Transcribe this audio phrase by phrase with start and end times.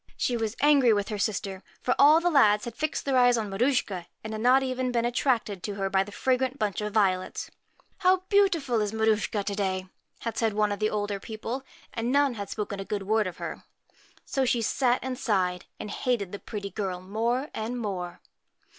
[0.17, 3.51] She was angry with her sister; for all the lads had fixed their eyes on
[3.51, 7.51] Maruschka, and had not even been attracted to her by the fragrant bunch of violets.'
[7.99, 9.87] How beautiful is Maruschka PRETTY to day!'
[10.21, 13.37] had said some of the older people; and none had spoken a good word of
[13.37, 13.63] her.
[14.25, 18.21] So sne sat and sighed, and hated the pretty girl more and more.